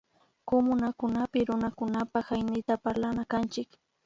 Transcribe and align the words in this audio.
Kumunakunapik 0.47 1.45
Runakunapak 1.49 2.25
Hañiyta 2.29 2.75
parlana 2.83 3.23
kanchik 3.31 3.69